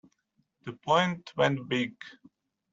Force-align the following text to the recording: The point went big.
The 0.65 0.73
point 0.73 1.31
went 1.37 1.69
big. 1.69 1.93